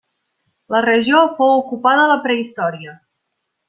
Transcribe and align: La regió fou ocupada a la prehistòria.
La 0.75 0.81
regió 0.85 1.21
fou 1.41 1.55
ocupada 1.59 2.09
a 2.09 2.11
la 2.15 2.19
prehistòria. 2.27 3.01